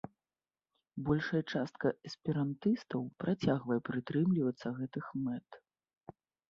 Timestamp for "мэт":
5.29-5.49